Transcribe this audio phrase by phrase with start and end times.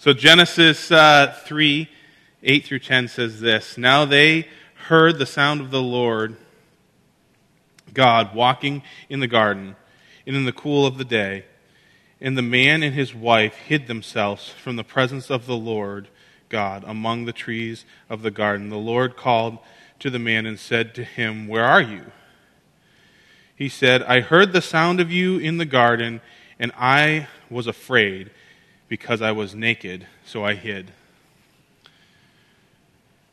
[0.00, 1.86] So Genesis uh, 3
[2.42, 4.48] 8 through 10 says this Now they
[4.86, 6.36] heard the sound of the Lord
[7.92, 9.76] God walking in the garden
[10.26, 11.44] and in the cool of the day.
[12.18, 16.08] And the man and his wife hid themselves from the presence of the Lord
[16.48, 18.70] God among the trees of the garden.
[18.70, 19.58] The Lord called
[19.98, 22.06] to the man and said to him, Where are you?
[23.54, 26.22] He said, I heard the sound of you in the garden,
[26.58, 28.30] and I was afraid
[28.90, 30.90] because I was naked, so I hid.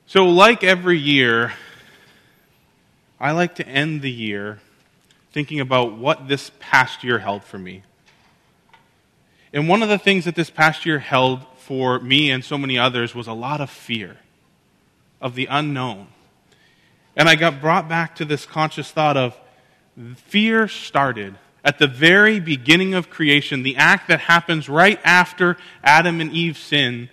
[0.06, 1.54] So, like every year,
[3.20, 4.60] I like to end the year
[5.32, 7.82] thinking about what this past year held for me.
[9.52, 12.78] And one of the things that this past year held for me and so many
[12.78, 14.18] others was a lot of fear
[15.20, 16.08] of the unknown.
[17.16, 19.36] And I got brought back to this conscious thought of
[20.18, 21.36] fear started
[21.68, 23.62] at the very beginning of creation.
[23.62, 27.10] The act that happens right after Adam and Eve sin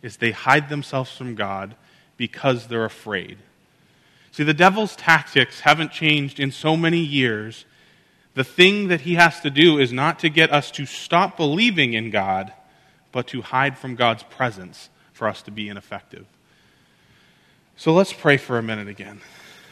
[0.00, 1.74] is they hide themselves from God
[2.16, 3.36] because they're afraid.
[4.30, 7.64] See, the devil's tactics haven't changed in so many years.
[8.34, 11.94] The thing that he has to do is not to get us to stop believing
[11.94, 12.52] in God,
[13.10, 16.26] but to hide from God's presence for us to be ineffective.
[17.76, 19.20] So let's pray for a minute again.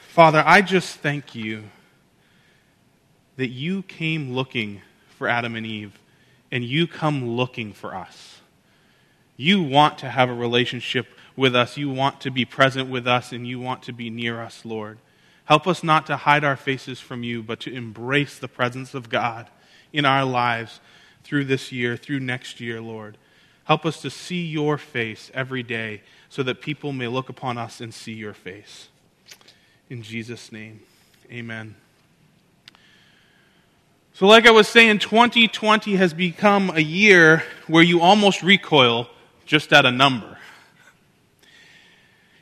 [0.09, 1.63] Father, I just thank you
[3.37, 4.83] that you came looking
[5.17, 5.99] for Adam and Eve,
[6.51, 8.41] and you come looking for us.
[9.37, 11.77] You want to have a relationship with us.
[11.77, 14.99] You want to be present with us and you want to be near us, Lord.
[15.47, 19.11] Help us not to hide our faces from you, but to embrace the presence of
[19.11, 19.51] God
[19.93, 20.81] in our lives
[21.23, 23.19] through this year, through next year, Lord.
[23.65, 27.81] Help us to see your face every day so that people may look upon us
[27.81, 28.89] and see your face.
[29.91, 30.81] In Jesus' name,
[31.31, 31.75] amen.
[34.17, 39.09] So, like I was saying, 2020 has become a year where you almost recoil
[39.45, 40.39] just at a number.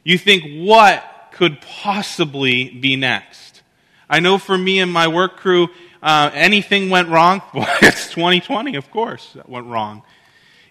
[0.05, 3.63] You think, what could possibly be next?
[4.11, 5.69] I know for me and my work crew,
[6.03, 7.41] uh, anything went wrong.
[7.55, 10.03] Well, it's 2020, of course, that went wrong.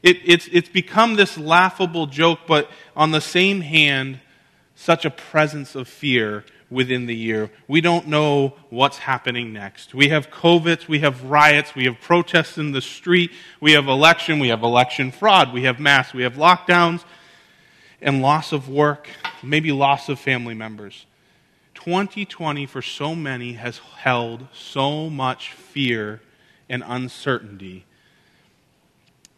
[0.03, 4.20] It, it's, it's become this laughable joke, but on the same hand,
[4.76, 7.52] such a presence of fear within the year.
[7.68, 9.94] We don't know what's happening next.
[9.94, 14.40] We have COVID, we have riots, we have protests in the street, we have election,
[14.40, 17.04] we have election fraud, we have mass, we have lockdowns,
[18.02, 19.09] and loss of work,
[19.44, 21.06] maybe loss of family members.
[21.76, 26.22] 2020 for so many has held so much fear
[26.70, 27.86] and uncertainty.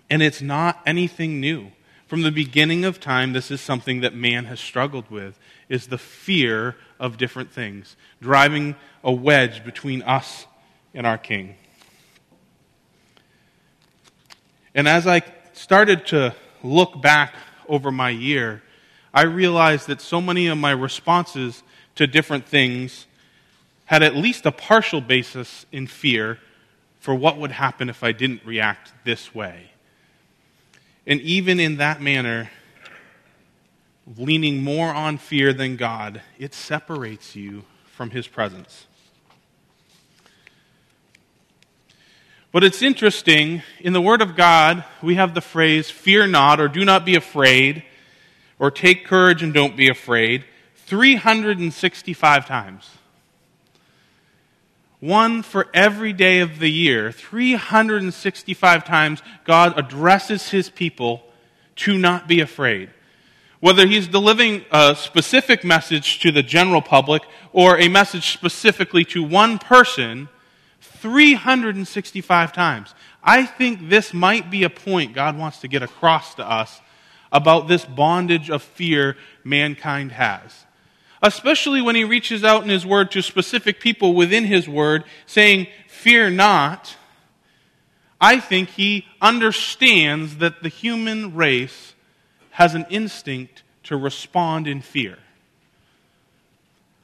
[0.10, 1.72] And it's not anything new.
[2.06, 5.98] From the beginning of time, this is something that man has struggled with is the
[5.98, 10.48] fear of different things, driving a wedge between us
[10.94, 11.56] and our king.
[14.74, 15.22] And as I
[15.52, 16.34] started to
[16.64, 17.36] look back
[17.68, 18.64] over my year,
[19.14, 21.62] I realized that so many of my responses
[21.96, 23.06] to different things
[23.84, 26.40] had at least a partial basis in fear
[27.02, 29.72] for what would happen if I didn't react this way.
[31.06, 32.50] And even in that manner,
[34.18, 38.88] leaning more on fear than God, it separates you from His presence.
[42.52, 46.68] But it's interesting, in the Word of God, we have the phrase, fear not, or
[46.68, 47.84] do not be afraid,
[48.60, 50.46] or take courage and don't be afraid,
[50.86, 52.90] 365 times.
[55.00, 61.24] One for every day of the year, 365 times, God addresses His people
[61.78, 62.90] to not be afraid.
[63.64, 67.22] Whether He's delivering a specific message to the general public
[67.54, 70.28] or a message specifically to one person,
[70.82, 72.94] 365 times.
[73.24, 76.82] I think this might be a point God wants to get across to us
[77.32, 79.16] about this bondage of fear
[79.46, 80.66] mankind has.
[81.22, 85.68] Especially when he reaches out in his word to specific people within his word, saying,
[85.88, 86.98] Fear not.
[88.20, 91.93] I think he understands that the human race
[92.54, 95.18] has an instinct to respond in fear.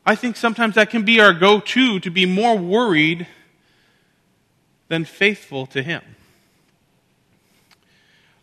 [0.06, 3.28] I think sometimes that can be our go to to be more worried
[4.88, 6.02] than faithful to Him.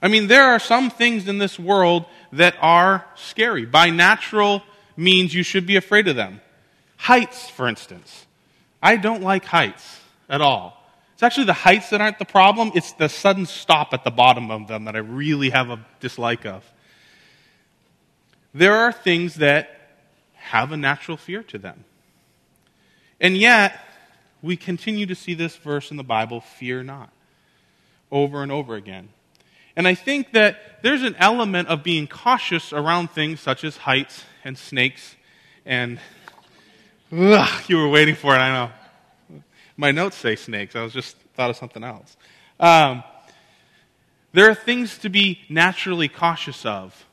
[0.03, 3.65] I mean, there are some things in this world that are scary.
[3.65, 4.63] By natural
[4.97, 6.41] means, you should be afraid of them.
[6.97, 8.27] Heights, for instance.
[8.83, 10.85] I don't like heights at all.
[11.15, 14.51] It's actually the heights that aren't the problem, it's the sudden stop at the bottom
[14.51, 16.63] of them that I really have a dislike of.
[18.57, 19.69] There are things that
[20.33, 21.85] have a natural fear to them.
[23.21, 23.79] And yet,
[24.41, 27.11] we continue to see this verse in the Bible, fear not,
[28.11, 29.11] over and over again.
[29.77, 34.25] And I think that there's an element of being cautious around things such as heights
[34.43, 35.17] and snakes
[35.67, 36.01] and.
[37.13, 39.43] Ugh, you were waiting for it, I know.
[39.77, 40.75] My notes say snakes.
[40.75, 42.17] I was just thought of something else.
[42.59, 43.05] Um,
[44.33, 47.05] there are things to be naturally cautious of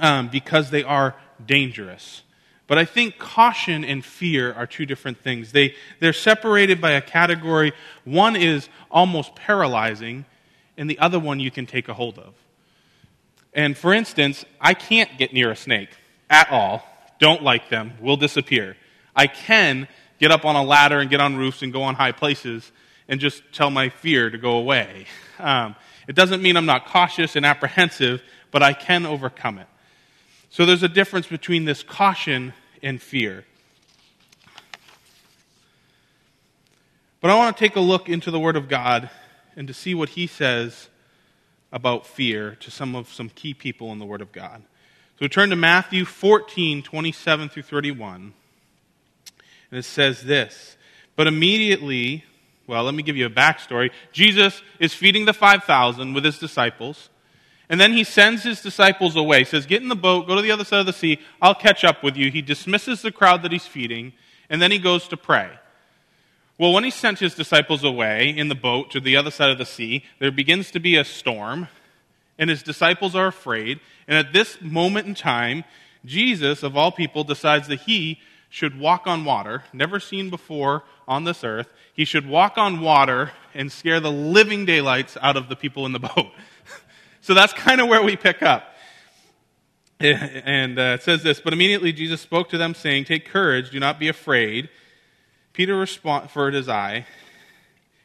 [0.00, 1.14] um, because they are
[1.44, 2.22] dangerous.
[2.66, 5.52] But I think caution and fear are two different things.
[5.52, 7.72] They, they're separated by a category.
[8.04, 10.24] One is almost paralyzing,
[10.76, 12.34] and the other one you can take a hold of.
[13.52, 15.90] And for instance, I can't get near a snake
[16.28, 16.84] at all.
[17.18, 18.76] Don't like them, will disappear.
[19.16, 19.88] I can
[20.20, 22.70] get up on a ladder and get on roofs and go on high places
[23.08, 25.06] and just tell my fear to go away.
[25.40, 25.74] Um,
[26.06, 28.20] it doesn't mean I'm not cautious and apprehensive,
[28.50, 29.66] but I can overcome it.
[30.50, 32.52] So there's a difference between this caution
[32.82, 33.44] and fear.
[37.20, 39.10] But I want to take a look into the Word of God
[39.54, 40.88] and to see what He says
[41.70, 44.62] about fear to some of some key people in the Word of God.
[45.14, 48.32] So we turn to Matthew 14, 27 through 31.
[49.70, 50.76] And it says this
[51.14, 52.24] But immediately,
[52.66, 53.90] well, let me give you a backstory.
[54.10, 57.08] Jesus is feeding the 5,000 with his disciples.
[57.70, 59.38] And then he sends his disciples away.
[59.38, 61.54] He says, Get in the boat, go to the other side of the sea, I'll
[61.54, 62.28] catch up with you.
[62.28, 64.12] He dismisses the crowd that he's feeding,
[64.50, 65.50] and then he goes to pray.
[66.58, 69.56] Well, when he sent his disciples away in the boat to the other side of
[69.56, 71.68] the sea, there begins to be a storm,
[72.38, 73.78] and his disciples are afraid.
[74.08, 75.62] And at this moment in time,
[76.04, 78.18] Jesus, of all people, decides that he
[78.48, 81.72] should walk on water, never seen before on this earth.
[81.94, 85.92] He should walk on water and scare the living daylights out of the people in
[85.92, 86.32] the boat.
[87.22, 88.74] So that's kind of where we pick up.
[90.00, 93.78] And uh, it says this But immediately Jesus spoke to them, saying, Take courage, do
[93.78, 94.70] not be afraid.
[95.52, 97.06] Peter responded, for it is I.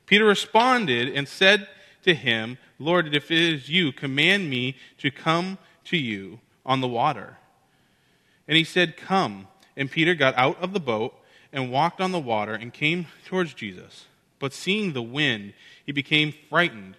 [0.06, 1.68] Peter responded and said
[2.04, 6.88] to him, Lord, if it is you, command me to come to you on the
[6.88, 7.38] water.
[8.48, 9.48] And he said, Come.
[9.78, 11.16] And Peter got out of the boat
[11.54, 14.06] and walked on the water and came towards Jesus.
[14.40, 15.54] But seeing the wind,
[15.86, 16.96] he became frightened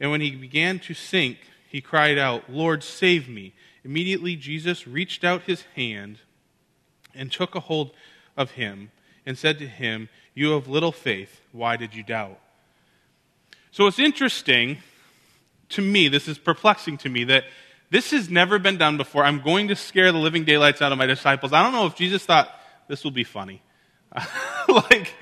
[0.00, 3.52] and when he began to sink, he cried out, Lord, save me.
[3.84, 6.18] Immediately Jesus reached out his hand
[7.14, 7.92] and took a hold
[8.36, 8.90] of him
[9.26, 11.40] and said to him, You have little faith.
[11.52, 12.38] Why did you doubt?
[13.70, 14.78] So it's interesting
[15.70, 17.44] to me, this is perplexing to me, that
[17.90, 19.24] this has never been done before.
[19.24, 21.52] I'm going to scare the living daylights out of my disciples.
[21.52, 22.50] I don't know if Jesus thought
[22.88, 23.62] this will be funny.
[24.68, 25.12] like,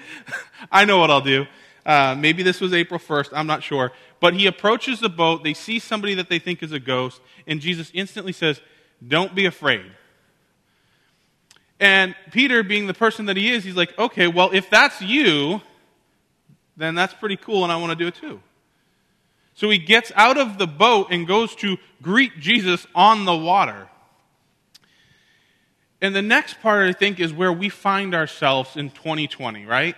[0.70, 1.46] I know what I'll do.
[1.84, 3.92] Uh, maybe this was April 1st, I'm not sure.
[4.20, 5.44] But he approaches the boat.
[5.44, 7.20] They see somebody that they think is a ghost.
[7.46, 8.60] And Jesus instantly says,
[9.06, 9.84] Don't be afraid.
[11.78, 15.60] And Peter, being the person that he is, he's like, Okay, well, if that's you,
[16.76, 18.40] then that's pretty cool, and I want to do it too.
[19.54, 23.88] So he gets out of the boat and goes to greet Jesus on the water.
[26.02, 29.96] And the next part, I think, is where we find ourselves in 2020, right?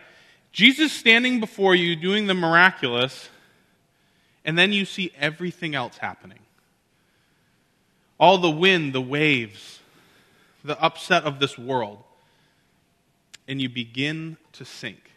[0.53, 3.29] Jesus standing before you doing the miraculous,
[4.45, 6.39] and then you see everything else happening.
[8.19, 9.81] All the wind, the waves,
[10.65, 12.03] the upset of this world.
[13.47, 15.11] And you begin to sink.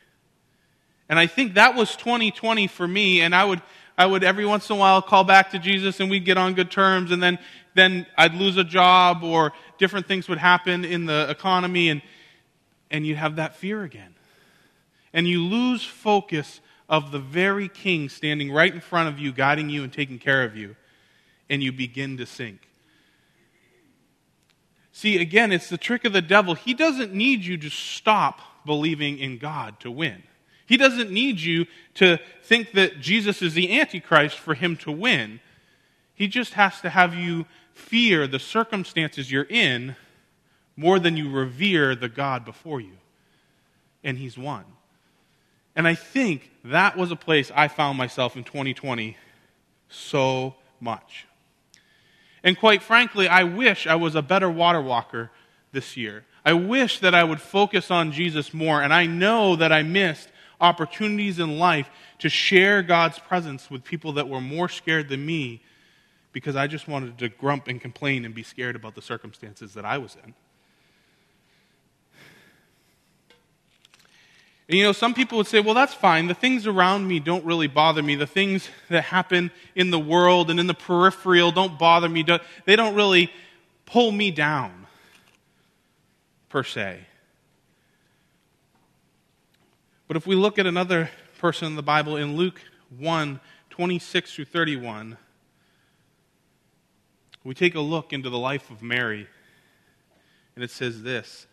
[1.09, 3.61] And I think that was 2020 for me, and I would,
[3.97, 6.53] I would every once in a while call back to Jesus and we'd get on
[6.53, 7.39] good terms, and then,
[7.73, 12.01] then I'd lose a job or different things would happen in the economy, and,
[12.89, 14.15] and you'd have that fear again
[15.13, 16.61] and you lose focus
[16.91, 20.43] of the very king standing right in front of you, guiding you and taking care
[20.43, 20.75] of you,
[21.49, 22.67] and you begin to sink.
[24.91, 26.53] See, again, it's the trick of the devil.
[26.53, 30.21] He doesn't need you to stop believing in God to win.
[30.65, 35.39] He doesn't need you to think that Jesus is the Antichrist for him to win.
[36.13, 39.95] He just has to have you fear the circumstances you're in
[40.75, 42.97] more than you revere the God before you.
[44.03, 44.65] And he's won.
[45.75, 49.17] And I think that was a place I found myself in 2020
[49.89, 51.27] so much.
[52.43, 55.31] And quite frankly, I wish I was a better water walker
[55.71, 56.25] this year.
[56.43, 60.29] I wish that I would focus on Jesus more, and I know that I missed
[60.59, 65.61] opportunities in life to share God's presence with people that were more scared than me
[66.33, 69.85] because I just wanted to grump and complain and be scared about the circumstances that
[69.85, 70.33] I was in.
[74.71, 76.27] And you know, some people would say, well, that's fine.
[76.27, 78.15] The things around me don't really bother me.
[78.15, 82.25] The things that happen in the world and in the peripheral don't bother me.
[82.63, 83.29] They don't really
[83.85, 84.87] pull me down,
[86.47, 87.01] per se.
[90.07, 91.09] But if we look at another
[91.39, 92.61] person in the Bible, in Luke
[92.97, 95.17] 1 26 through 31,
[97.43, 99.27] we take a look into the life of Mary,
[100.55, 101.45] and it says this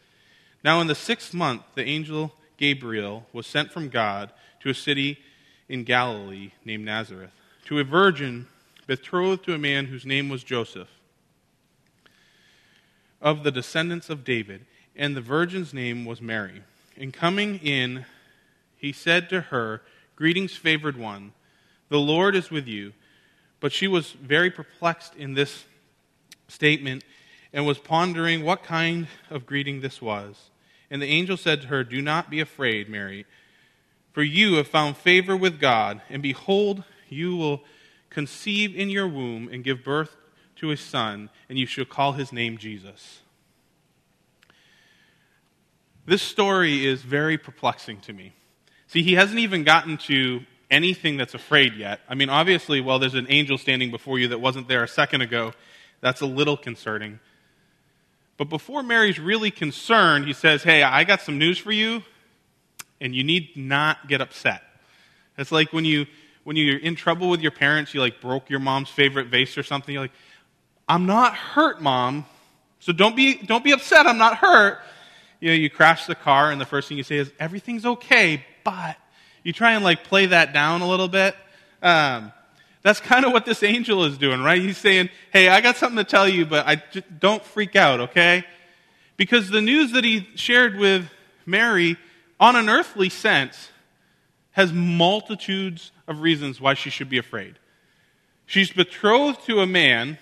[0.63, 5.19] Now, in the sixth month, the angel Gabriel was sent from God to a city
[5.69, 7.31] in Galilee named Nazareth,
[7.67, 8.47] to a virgin
[8.87, 10.89] betrothed to a man whose name was Joseph,
[13.21, 16.63] of the descendants of David, and the virgin's name was Mary.
[16.97, 18.05] And coming in,
[18.77, 19.83] he said to her,
[20.17, 21.33] Greetings, favored one,
[21.89, 22.93] the Lord is with you.
[23.61, 25.65] But she was very perplexed in this
[26.49, 27.05] statement
[27.53, 30.51] and was pondering what kind of greeting this was.
[30.91, 33.27] And the angel said to her, Do not be afraid, Mary,
[34.13, 37.63] for you have found favor with God, and behold, you will
[38.11, 40.17] conceive in your womb and give birth
[40.57, 43.21] to a son, and you shall call his name Jesus.
[46.07, 48.33] This story is very perplexing to me.
[48.87, 50.41] See, he hasn't even gotten to
[50.71, 52.01] anything that's afraid yet.
[52.09, 55.21] I mean, obviously, well, there's an angel standing before you that wasn't there a second
[55.21, 55.53] ago.
[56.01, 57.21] That's a little concerning.
[58.39, 62.03] But before Mary's really concerned, he says, Hey, I got some news for you,
[63.01, 64.63] and you need not get upset.
[65.37, 66.07] It's like when you
[66.45, 69.63] when you're in trouble with your parents, you like broke your mom's favorite vase or
[69.63, 70.13] something, you're like,
[70.89, 72.25] I'm not hurt, mom.
[72.79, 74.81] So don't be don't be upset, I'm not hurt.
[75.41, 78.45] You know, you crash the car and the first thing you say is, Everything's okay,
[78.65, 78.97] but
[79.43, 81.35] you try and like play that down a little bit.
[81.83, 82.33] Um,
[82.83, 84.61] that's kind of what this angel is doing, right?
[84.61, 88.01] He's saying, Hey, I got something to tell you, but I just, don't freak out,
[88.01, 88.45] okay?
[89.17, 91.11] Because the news that he shared with
[91.45, 91.97] Mary,
[92.39, 93.71] on an earthly sense,
[94.53, 97.59] has multitudes of reasons why she should be afraid.
[98.47, 100.19] She's betrothed to a man,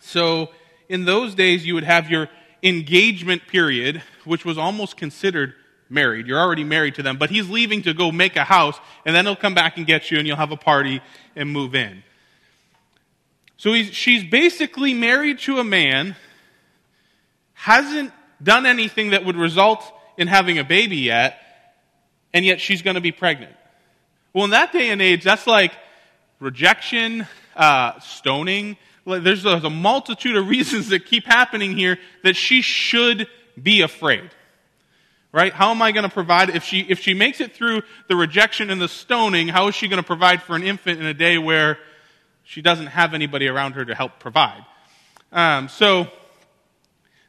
[0.00, 0.50] so
[0.88, 2.28] in those days you would have your
[2.62, 5.54] engagement period, which was almost considered
[5.88, 6.26] married.
[6.26, 9.26] You're already married to them, but he's leaving to go make a house, and then
[9.26, 11.00] he'll come back and get you, and you'll have a party
[11.34, 12.02] and move in.
[13.56, 16.16] So she's basically married to a man,
[17.54, 18.12] hasn't
[18.42, 19.82] done anything that would result
[20.18, 21.38] in having a baby yet,
[22.34, 23.54] and yet she's going to be pregnant.
[24.34, 25.72] Well, in that day and age, that's like
[26.38, 27.26] rejection,
[27.56, 28.76] uh, stoning.
[29.06, 33.28] There's a, a multitude of reasons that keep happening here that she should
[33.60, 34.30] be afraid
[35.32, 35.52] right?
[35.52, 38.70] How am I going to provide if she if she makes it through the rejection
[38.70, 39.48] and the stoning?
[39.48, 41.78] How is she going to provide for an infant in a day where
[42.44, 44.64] she doesn't have anybody around her to help provide?
[45.32, 46.08] Um, so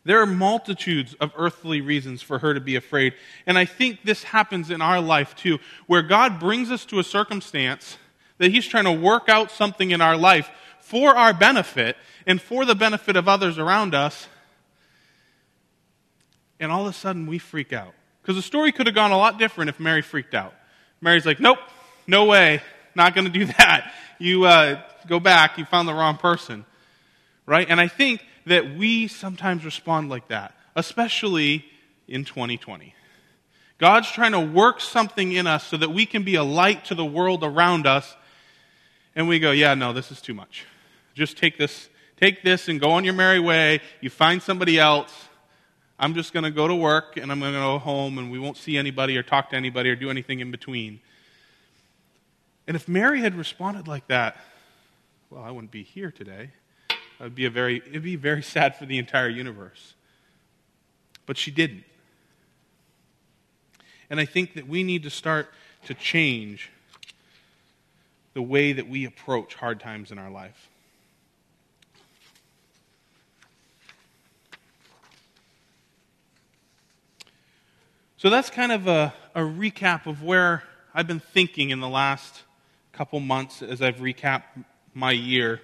[0.05, 3.13] there are multitudes of earthly reasons for her to be afraid,
[3.45, 7.03] and I think this happens in our life too, where God brings us to a
[7.03, 7.97] circumstance
[8.37, 10.49] that He's trying to work out something in our life
[10.79, 14.27] for our benefit and for the benefit of others around us.
[16.59, 17.93] And all of a sudden, we freak out.
[18.21, 20.53] Because the story could have gone a lot different if Mary freaked out.
[20.99, 21.59] Mary's like, nope,
[22.07, 22.61] no way,
[22.95, 23.93] not going to do that.
[24.19, 26.65] You uh, go back, you found the wrong person.
[27.45, 27.67] Right?
[27.69, 31.65] And I think that we sometimes respond like that, especially
[32.07, 32.93] in 2020.
[33.77, 36.95] God's trying to work something in us so that we can be a light to
[36.95, 38.15] the world around us.
[39.15, 40.65] And we go, yeah, no, this is too much.
[41.13, 43.81] Just take this, take this and go on your merry way.
[44.01, 45.13] You find somebody else.
[45.99, 48.37] I'm just going to go to work and I'm going to go home and we
[48.37, 50.99] won't see anybody or talk to anybody or do anything in between.
[52.67, 54.37] And if Mary had responded like that,
[55.29, 56.51] well, I wouldn't be here today.
[56.89, 59.95] It would be a very, it'd be very sad for the entire universe.
[61.25, 61.83] But she didn't.
[64.09, 65.49] And I think that we need to start
[65.85, 66.69] to change
[68.33, 70.69] the way that we approach hard times in our life.
[78.19, 82.41] So that's kind of a, a recap of where I've been thinking in the last
[82.91, 85.61] couple months as I've recapped my year.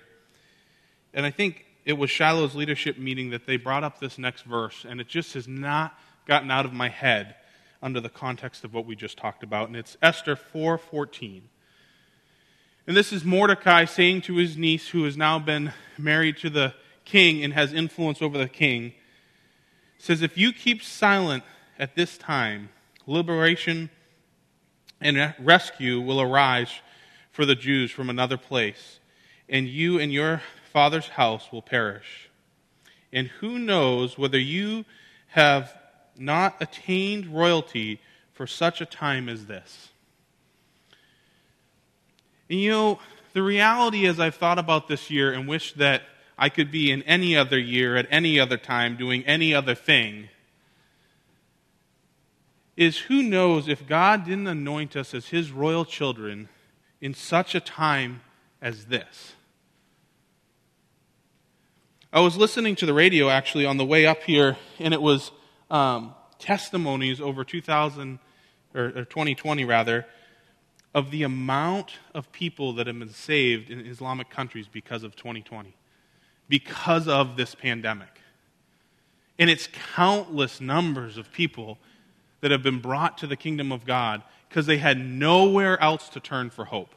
[1.15, 4.85] And I think it was Shiloh's leadership meeting that they brought up this next verse,
[4.87, 7.33] and it just has not gotten out of my head
[7.81, 9.67] under the context of what we just talked about.
[9.67, 11.41] And it's Esther 4:14.
[12.85, 16.75] And this is Mordecai saying to his niece, who has now been married to the
[17.03, 18.93] king and has influence over the king,
[19.97, 21.43] says, If you keep silent
[21.79, 22.69] at this time,
[23.07, 23.89] liberation
[25.01, 26.69] and rescue will arise
[27.31, 28.99] for the Jews from another place,
[29.49, 32.29] and you and your father's house will perish.
[33.11, 34.85] And who knows whether you
[35.29, 35.75] have
[36.17, 37.99] not attained royalty
[38.33, 39.89] for such a time as this?
[42.49, 42.99] And you know,
[43.33, 46.03] the reality is, I've thought about this year and wish that
[46.37, 50.29] I could be in any other year at any other time doing any other thing
[52.75, 56.49] is who knows if God didn't anoint us as his royal children
[57.01, 58.21] in such a time
[58.61, 59.33] as this.
[62.11, 65.31] I was listening to the radio actually on the way up here, and it was
[65.69, 68.19] um, testimonies over 2000
[68.75, 70.05] or, or 2020 rather
[70.93, 75.75] of the amount of people that have been saved in Islamic countries because of 2020,
[76.47, 78.21] because of this pandemic.
[79.39, 81.79] And it's countless numbers of people
[82.43, 86.19] that have been brought to the kingdom of God because they had nowhere else to
[86.19, 86.93] turn for hope.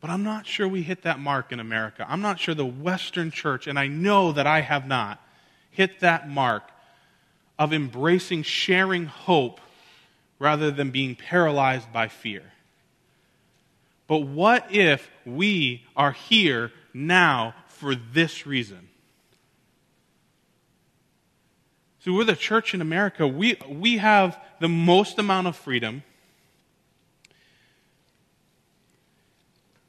[0.00, 2.04] But I'm not sure we hit that mark in America.
[2.08, 5.22] I'm not sure the Western church, and I know that I have not,
[5.70, 6.64] hit that mark
[7.56, 9.60] of embracing sharing hope
[10.40, 12.42] rather than being paralyzed by fear.
[14.08, 18.87] But what if we are here now for this reason?
[22.00, 23.26] So we're the church in America.
[23.26, 26.02] We, we have the most amount of freedom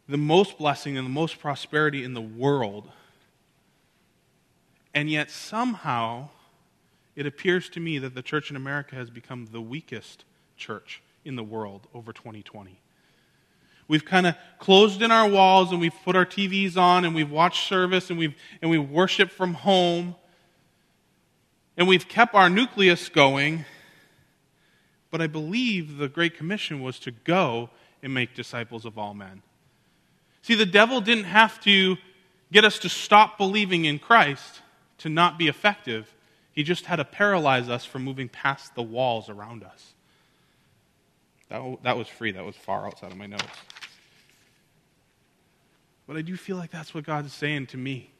[0.10, 2.90] the most blessing and the most prosperity in the world.
[4.92, 6.30] And yet, somehow,
[7.16, 10.26] it appears to me that the church in America has become the weakest
[10.58, 12.80] church in the world over 2020.
[13.88, 17.30] We've kind of closed in our walls and we've put our TVs on and we've
[17.30, 20.16] watched service and we've, and we worship from home.
[21.80, 23.64] And we've kept our nucleus going.
[25.12, 27.70] But I believe the Great Commission was to go
[28.04, 29.42] and make disciples of all men.
[30.42, 31.96] See, the devil didn't have to
[32.52, 34.62] get us to stop believing in Christ
[35.00, 36.14] to not be effective.
[36.52, 39.94] He just had to paralyze us from moving past the walls around us.
[41.48, 42.32] That, that was free.
[42.32, 43.46] That was far outside of my notes.
[46.06, 48.12] But I do feel like that's what God is saying to me.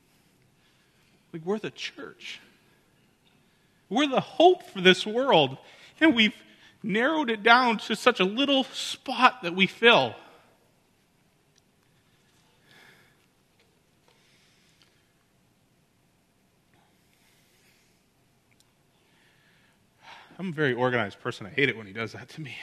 [1.34, 2.40] Like, we're the church.
[3.90, 5.58] We're the hope for this world.
[6.00, 6.36] And we've
[6.84, 10.16] narrowed it down to such a little spot that we fill.
[20.38, 21.46] I'm a very organized person.
[21.46, 22.56] I hate it when he does that to me.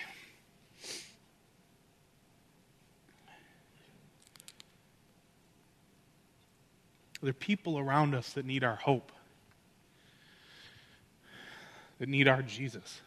[7.21, 9.13] There are people around us that need our hope,
[11.99, 13.01] that need our Jesus.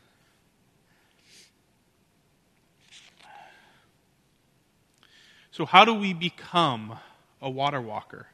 [5.51, 6.97] So, how do we become
[7.41, 8.27] a water walker?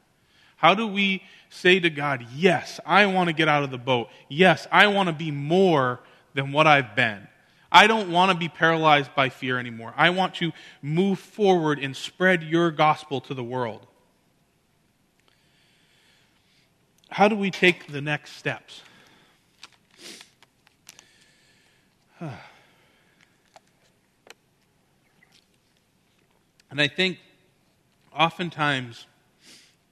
[0.58, 4.10] How do we say to God, Yes, I want to get out of the boat.
[4.30, 6.00] Yes, I want to be more
[6.34, 7.28] than what I've been.
[7.72, 9.94] I don't want to be paralyzed by fear anymore.
[9.98, 13.86] I want to move forward and spread your gospel to the world.
[17.10, 18.82] How do we take the next steps?
[26.72, 27.20] And I think
[28.14, 29.06] oftentimes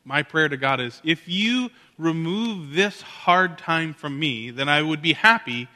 [0.03, 4.81] my prayer to God is if you remove this hard time from me, then I
[4.81, 5.69] would be happy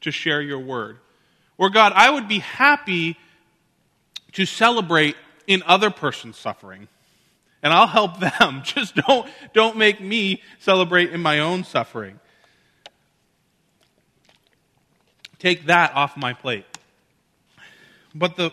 [0.00, 0.98] to share your word.
[1.58, 3.16] Or, God, I would be happy
[4.32, 5.14] to celebrate
[5.46, 6.88] in other person's suffering.
[7.62, 8.62] And I'll help them.
[8.64, 12.18] Just don't, don't make me celebrate in my own suffering.
[15.40, 16.64] Take that off my plate.
[18.14, 18.52] But the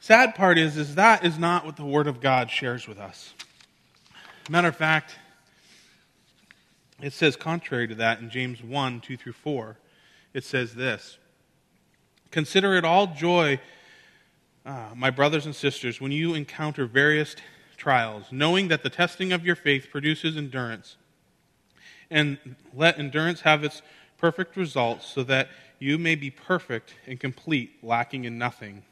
[0.00, 3.32] sad part is, is that is not what the Word of God shares with us.
[4.50, 5.16] Matter of fact,
[7.00, 9.78] it says contrary to that in James 1 2 through 4
[10.34, 11.16] it says this
[12.30, 13.60] Consider it all joy,
[14.66, 17.36] uh, my brothers and sisters, when you encounter various
[17.76, 20.96] trials, knowing that the testing of your faith produces endurance.
[22.10, 23.80] And let endurance have its
[24.18, 25.48] perfect results, so that
[25.78, 28.82] you may be perfect and complete, lacking in nothing.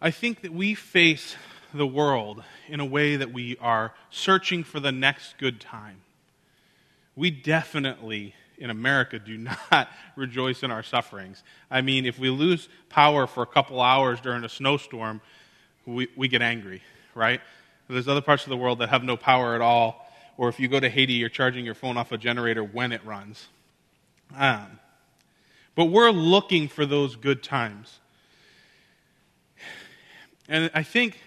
[0.00, 1.36] I think that we face
[1.72, 6.00] the world in a way that we are searching for the next good time.
[7.14, 9.36] We definitely in America do
[9.70, 11.42] not rejoice in our sufferings.
[11.70, 15.20] I mean, if we lose power for a couple hours during a snowstorm,
[15.86, 16.82] we, we get angry,
[17.14, 17.40] right?
[17.88, 20.08] There's other parts of the world that have no power at all.
[20.38, 23.04] Or if you go to Haiti, you're charging your phone off a generator when it
[23.04, 23.48] runs.
[24.36, 24.78] Um,
[25.74, 27.98] but we're looking for those good times.
[30.48, 31.18] And I think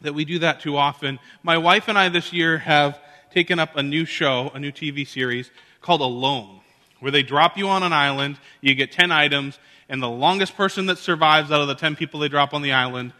[0.00, 1.18] that we do that too often.
[1.42, 2.98] My wife and I this year have
[3.30, 6.60] taken up a new show, a new TV series called Alone,
[7.00, 9.58] where they drop you on an island, you get 10 items,
[9.88, 12.72] and the longest person that survives out of the 10 people they drop on the
[12.72, 13.12] island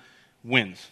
[0.45, 0.89] wins.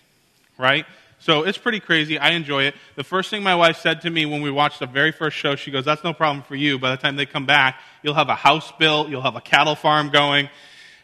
[0.58, 0.86] Right?
[1.18, 2.18] So it's pretty crazy.
[2.18, 2.74] I enjoy it.
[2.94, 5.56] The first thing my wife said to me when we watched the very first show,
[5.56, 6.78] she goes, That's no problem for you.
[6.78, 9.74] By the time they come back, you'll have a house built, you'll have a cattle
[9.74, 10.48] farm going.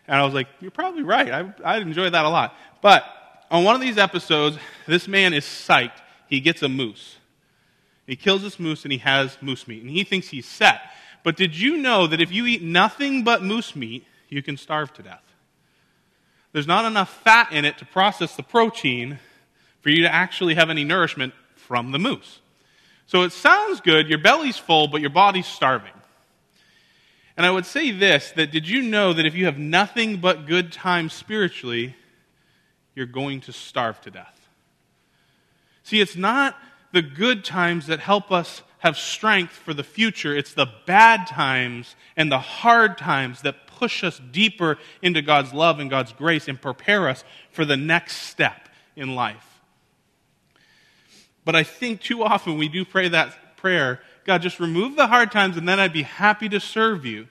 [0.06, 1.30] And I was like, You're probably right.
[1.30, 2.54] I, I enjoy that a lot.
[2.82, 3.04] But
[3.50, 6.00] On one of these episodes, this man is psyched.
[6.28, 7.16] He gets a moose.
[8.06, 9.82] He kills this moose and he has moose meat.
[9.82, 10.80] And he thinks he's set.
[11.24, 14.92] But did you know that if you eat nothing but moose meat, you can starve
[14.94, 15.22] to death?
[16.52, 19.18] There's not enough fat in it to process the protein
[19.82, 22.40] for you to actually have any nourishment from the moose.
[23.06, 25.92] So it sounds good, your belly's full, but your body's starving.
[27.36, 30.46] And I would say this that did you know that if you have nothing but
[30.46, 31.96] good times spiritually,
[32.94, 34.48] you're going to starve to death?
[35.82, 36.56] See, it's not
[36.92, 41.94] the good times that help us have strength for the future, it's the bad times
[42.16, 46.60] and the hard times that push us deeper into God's love and God's grace and
[46.60, 49.51] prepare us for the next step in life.
[51.44, 55.32] But I think too often we do pray that prayer God, just remove the hard
[55.32, 57.28] times and then I'd be happy to serve you.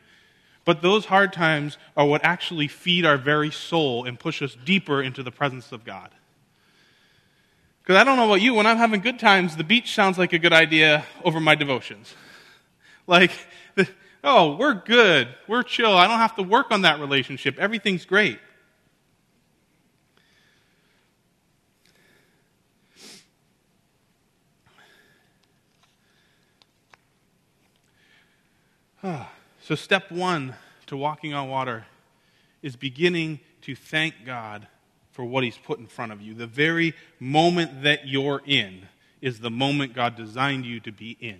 [0.63, 5.02] But those hard times are what actually feed our very soul and push us deeper
[5.02, 6.12] into the presence of God.
[7.82, 10.34] Because I don't know about you, when I'm having good times, the beach sounds like
[10.34, 12.13] a good idea over my devotions.
[13.08, 13.32] Like,
[13.74, 13.88] the,
[14.24, 15.30] oh, we're good.
[15.47, 15.97] We're chill.
[15.97, 17.58] I don't have to work on that relationship.
[17.58, 18.38] Everything's great.
[29.61, 30.55] so, step one
[30.87, 31.85] to walking on water
[32.61, 34.67] is beginning to thank God
[35.11, 36.33] for what He's put in front of you.
[36.33, 38.87] The very moment that you're in
[39.21, 41.39] is the moment God designed you to be in.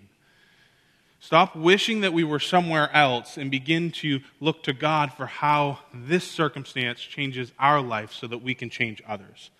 [1.19, 5.80] Stop wishing that we were somewhere else and begin to look to God for how
[5.93, 9.52] this circumstance changes our life so that we can change others.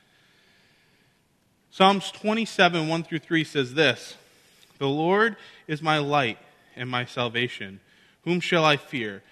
[1.69, 4.15] Psalms 27, 1 through 3 says this
[4.79, 5.35] The Lord
[5.67, 6.39] is my light
[6.75, 7.79] and my salvation.
[8.23, 9.23] Whom shall I fear?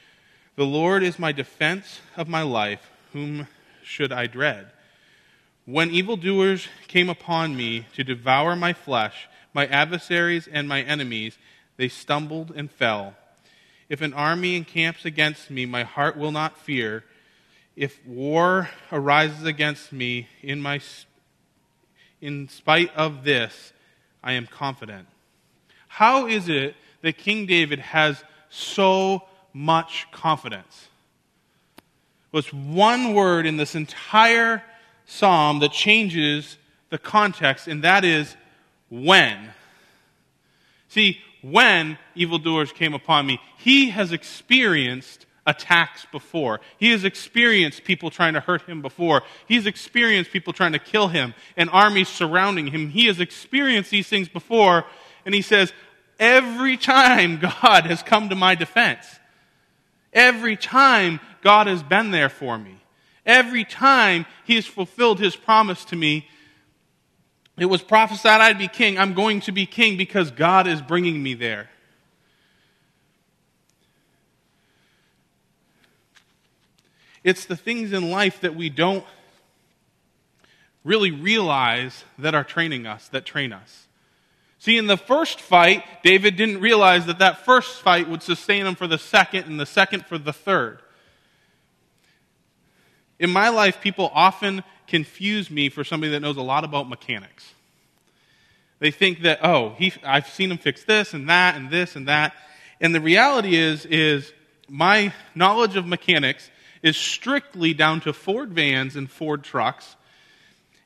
[0.55, 2.89] The Lord is my defense of my life.
[3.13, 3.47] Whom
[3.83, 4.71] should I dread?
[5.65, 11.37] When evildoers came upon me to devour my flesh, my adversaries and my enemies,
[11.77, 13.13] they stumbled and fell.
[13.87, 17.03] If an army encamps against me, my heart will not fear.
[17.75, 20.81] If war arises against me, in, my,
[22.19, 23.73] in spite of this,
[24.23, 25.07] I am confident.
[25.87, 30.87] How is it that King David has so much confidence?
[32.31, 34.63] Was one word in this entire
[35.05, 36.57] psalm that changes
[36.89, 38.35] the context, and that is
[38.89, 39.49] when.
[40.89, 46.59] See, when evildoers came upon me, he has experienced attacks before.
[46.77, 49.23] He has experienced people trying to hurt him before.
[49.47, 52.89] He's experienced people trying to kill him and armies surrounding him.
[52.89, 54.85] He has experienced these things before,
[55.25, 55.73] and he says,
[56.19, 59.05] Every time God has come to my defense,
[60.11, 62.75] every time God has been there for me,
[63.25, 66.27] every time He has fulfilled His promise to me,
[67.57, 68.97] it was prophesied I'd be king.
[68.97, 71.69] I'm going to be king because God is bringing me there.
[77.23, 79.05] It's the things in life that we don't
[80.85, 83.88] really realize that are training us, that train us.
[84.59, 88.75] See, in the first fight, David didn't realize that that first fight would sustain him
[88.75, 90.79] for the second and the second for the third.
[93.19, 97.53] In my life, people often confuse me for somebody that knows a lot about mechanics.
[98.79, 102.07] They think that, oh, he, I've seen him fix this and that and this and
[102.07, 102.33] that.
[102.81, 104.31] And the reality is, is
[104.67, 106.49] my knowledge of mechanics
[106.81, 109.95] is strictly down to Ford vans and Ford trucks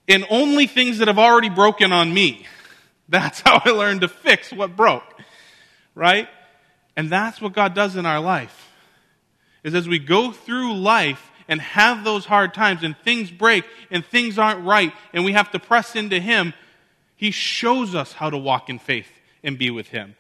[0.08, 2.46] and only things that have already broken on me.
[3.14, 5.04] That's how I learned to fix what broke.
[5.96, 6.28] Right?
[6.98, 8.72] And that's what God does in our life.
[9.64, 14.04] Is as we go through life and have those hard times and things break and
[14.04, 16.54] things aren't right and we have to press into Him,
[17.16, 19.10] He shows us how to walk in faith
[19.44, 20.16] and be with Him.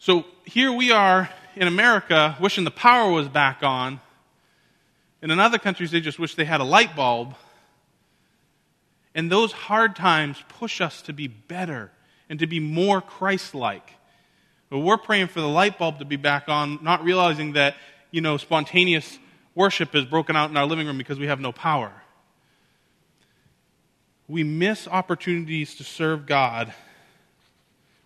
[0.00, 4.00] So here we are in America wishing the power was back on.
[5.22, 7.34] And in other countries, they just wish they had a light bulb.
[9.14, 11.90] And those hard times push us to be better
[12.28, 13.94] and to be more Christ like.
[14.68, 17.74] But we're praying for the light bulb to be back on, not realizing that,
[18.12, 19.18] you know, spontaneous
[19.54, 21.92] worship is broken out in our living room because we have no power.
[24.28, 26.72] We miss opportunities to serve God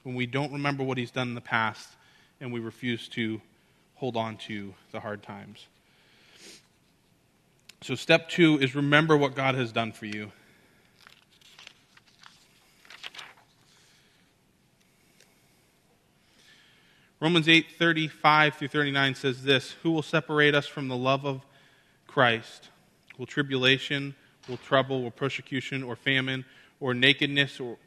[0.04, 1.86] when we don't remember what He's done in the past
[2.40, 3.42] and we refuse to
[3.96, 5.66] hold on to the hard times.
[7.82, 10.32] So, step two is remember what God has done for you.
[17.24, 21.40] Romans 8 35 through 39 says this Who will separate us from the love of
[22.06, 22.68] Christ?
[23.16, 24.14] Will tribulation,
[24.46, 26.44] will trouble will persecution or famine
[26.80, 27.78] or nakedness or,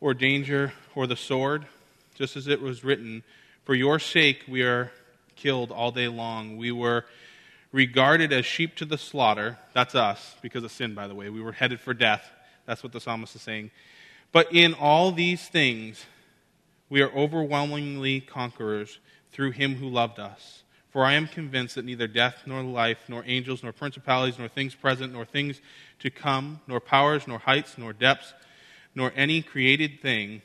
[0.00, 1.66] or danger or the sword,
[2.14, 3.22] just as it was written,
[3.66, 4.90] For your sake we are
[5.36, 6.56] killed all day long.
[6.56, 7.04] We were
[7.72, 9.58] regarded as sheep to the slaughter.
[9.74, 11.28] That's us, because of sin, by the way.
[11.28, 12.26] We were headed for death.
[12.64, 13.70] That's what the psalmist is saying.
[14.32, 16.06] But in all these things,
[16.92, 18.98] we are overwhelmingly conquerors
[19.30, 20.62] through him who loved us.
[20.90, 24.74] For I am convinced that neither death, nor life, nor angels, nor principalities, nor things
[24.74, 25.62] present, nor things
[26.00, 28.34] to come, nor powers, nor heights, nor depths,
[28.94, 30.42] nor any created thing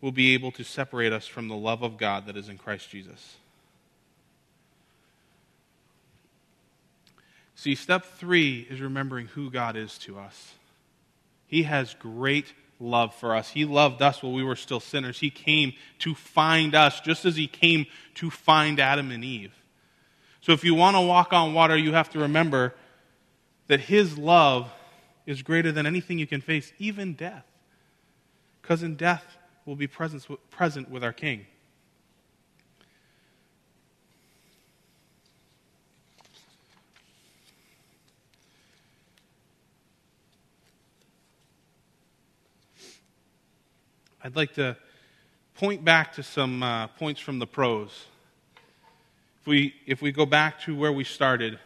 [0.00, 2.88] will be able to separate us from the love of God that is in Christ
[2.88, 3.36] Jesus.
[7.54, 10.54] See, step three is remembering who God is to us.
[11.46, 13.50] He has great love for us.
[13.50, 15.20] He loved us while we were still sinners.
[15.20, 19.52] He came to find us just as He came to find Adam and Eve.
[20.40, 22.74] So if you want to walk on water, you have to remember
[23.66, 24.70] that His love
[25.26, 27.44] is greater than anything you can face, even death.
[28.62, 31.46] Because in death, we'll be present with our King.
[44.22, 44.76] I'd like to
[45.54, 48.06] point back to some uh, points from the prose.
[49.40, 51.58] If we, if we go back to where we started,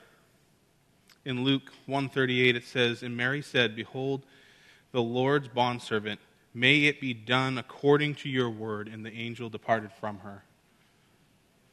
[1.24, 4.22] in Luke 138 it says, And Mary said, Behold,
[4.92, 6.20] the Lord's bondservant,
[6.54, 8.86] may it be done according to your word.
[8.86, 10.44] And the angel departed from her.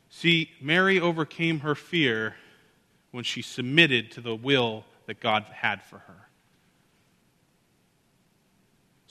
[0.09, 2.35] See, Mary overcame her fear
[3.11, 6.27] when she submitted to the will that God had for her.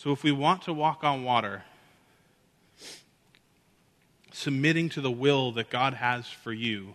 [0.03, 1.63] So if we want to walk on water,
[4.33, 6.95] submitting to the will that God has for you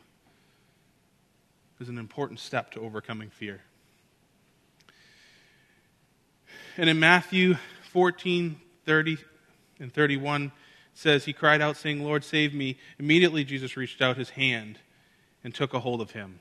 [1.79, 3.61] is an important step to overcoming fear.
[6.77, 7.57] And in Matthew
[7.91, 9.17] 14, 30
[9.79, 10.51] and 31
[10.95, 12.79] says, He cried out, saying, Lord, save me.
[12.97, 14.79] Immediately Jesus reached out his hand
[15.43, 16.39] and took a hold of him.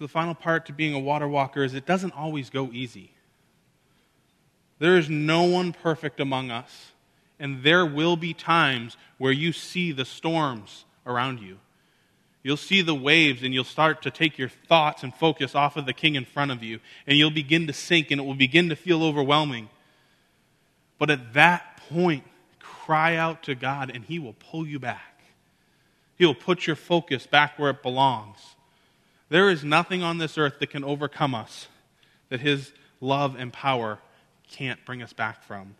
[0.00, 3.10] So, the final part to being a water walker is it doesn't always go easy.
[4.78, 6.92] There is no one perfect among us,
[7.38, 11.58] and there will be times where you see the storms around you.
[12.42, 15.84] You'll see the waves, and you'll start to take your thoughts and focus off of
[15.84, 18.70] the king in front of you, and you'll begin to sink, and it will begin
[18.70, 19.68] to feel overwhelming.
[20.98, 22.24] But at that point,
[22.58, 25.20] cry out to God, and He will pull you back.
[26.16, 28.38] He will put your focus back where it belongs.
[29.30, 31.68] There is nothing on this earth that can overcome us
[32.28, 33.98] that His love and power
[34.50, 35.76] can't bring us back from.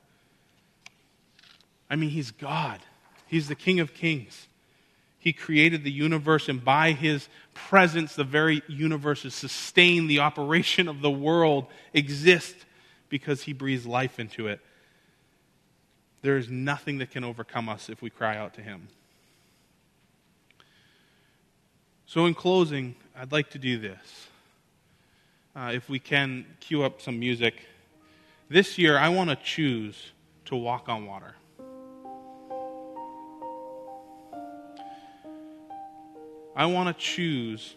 [1.90, 2.80] I mean, He's God,
[3.26, 4.46] He's the King of Kings.
[5.18, 10.08] He created the universe, and by His presence, the very universe is sustained.
[10.08, 12.64] The operation of the world exists
[13.10, 14.60] because He breathes life into it.
[16.22, 18.88] There is nothing that can overcome us if we cry out to Him.
[22.06, 24.28] So, in closing, I'd like to do this.
[25.54, 27.54] Uh, if we can cue up some music.
[28.48, 30.12] This year, I want to choose
[30.46, 31.34] to walk on water.
[36.56, 37.74] I want to choose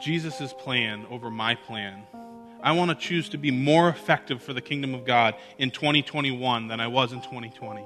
[0.00, 2.02] Jesus' plan over my plan.
[2.62, 6.68] I want to choose to be more effective for the kingdom of God in 2021
[6.68, 7.82] than I was in 2020.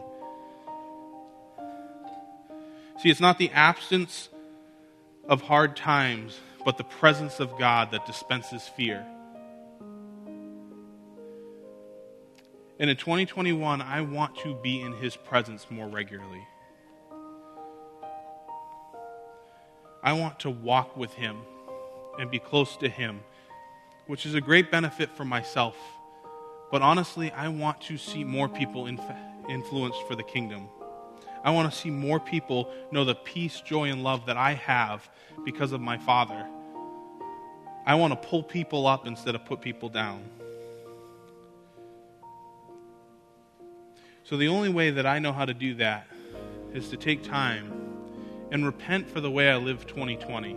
[3.00, 4.28] See, it's not the absence
[5.28, 9.06] of hard times, but the presence of God that dispenses fear.
[12.78, 16.46] And in 2021, I want to be in His presence more regularly.
[20.02, 21.38] I want to walk with Him
[22.18, 23.20] and be close to Him,
[24.06, 25.76] which is a great benefit for myself.
[26.70, 30.68] But honestly, I want to see more people influenced for the kingdom.
[31.44, 35.06] I want to see more people know the peace, joy, and love that I have
[35.44, 36.46] because of my Father.
[37.84, 40.24] I want to pull people up instead of put people down.
[44.24, 46.06] So, the only way that I know how to do that
[46.72, 47.70] is to take time
[48.50, 50.56] and repent for the way I lived 2020,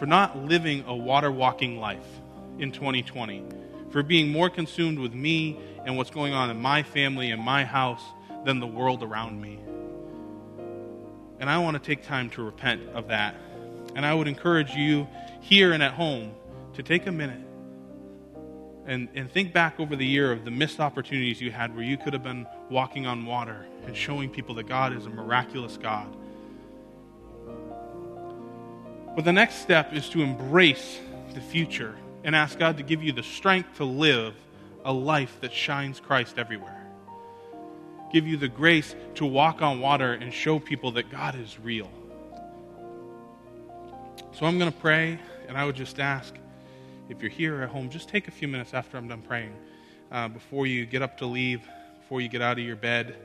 [0.00, 2.06] for not living a water walking life
[2.58, 3.44] in 2020,
[3.90, 7.64] for being more consumed with me and what's going on in my family and my
[7.64, 8.02] house
[8.44, 9.58] than the world around me.
[11.38, 13.34] And I want to take time to repent of that.
[13.94, 15.08] And I would encourage you
[15.40, 16.32] here and at home
[16.74, 17.40] to take a minute
[18.86, 21.96] and, and think back over the year of the missed opportunities you had where you
[21.96, 26.14] could have been walking on water and showing people that God is a miraculous God.
[29.14, 30.98] But the next step is to embrace
[31.34, 34.34] the future and ask God to give you the strength to live
[34.84, 36.79] a life that shines Christ everywhere.
[38.12, 41.90] Give you the grace to walk on water and show people that God is real.
[44.32, 45.18] So I'm going to pray,
[45.48, 46.34] and I would just ask
[47.08, 49.54] if you're here at home, just take a few minutes after I'm done praying,
[50.12, 51.60] uh, before you get up to leave,
[52.00, 53.16] before you get out of your bed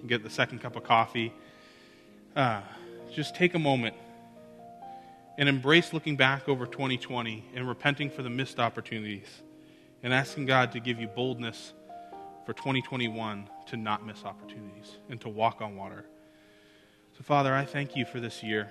[0.00, 1.32] and get the second cup of coffee.
[2.36, 2.60] Uh,
[3.12, 3.96] just take a moment
[5.38, 9.28] and embrace looking back over 2020 and repenting for the missed opportunities
[10.02, 11.72] and asking God to give you boldness
[12.48, 16.06] for 2021 to not miss opportunities and to walk on water.
[17.14, 18.70] So, Father, I thank you for this year.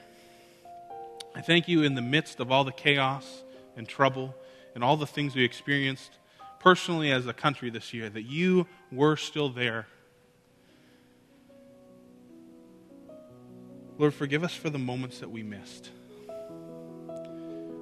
[1.35, 3.43] I thank you in the midst of all the chaos
[3.75, 4.33] and trouble
[4.73, 6.17] and all the things we experienced
[6.59, 9.85] personally as a country this year, that you were still there.
[13.99, 15.91] Lord, forgive us for the moments that we missed.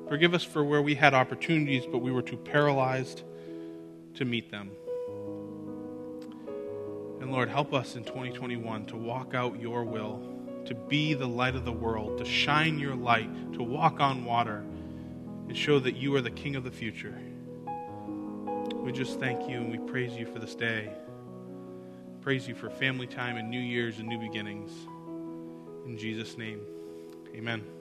[0.09, 3.23] Forgive us for where we had opportunities, but we were too paralyzed
[4.15, 4.71] to meet them.
[7.21, 10.21] And Lord, help us in 2021 to walk out your will,
[10.65, 14.63] to be the light of the world, to shine your light, to walk on water
[15.47, 17.17] and show that you are the King of the future.
[18.73, 20.91] We just thank you and we praise you for this day.
[22.21, 24.71] Praise you for family time and New Year's and new beginnings.
[25.85, 26.61] In Jesus' name,
[27.35, 27.74] amen.